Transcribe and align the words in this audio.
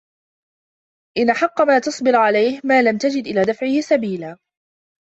إنَّ 1.17 1.29
أَحَقَّ 1.29 1.61
مَا 1.61 1.79
تَصْبِرُ 1.79 2.15
عَلَيْهِ 2.15 2.61
مَا 2.63 2.81
لَمْ 2.81 2.97
تَجِدْ 2.97 3.27
إلَى 3.27 3.41
دَفْعِهِ 3.43 3.81
سَبِيلًا 3.81 4.37